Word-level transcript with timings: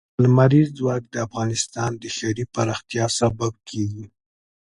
لمریز 0.23 0.67
ځواک 0.79 1.03
د 1.09 1.15
افغانستان 1.27 1.91
د 2.01 2.03
ښاري 2.15 2.45
پراختیا 2.55 3.05
سبب 3.19 3.53
کېږي. 3.69 4.05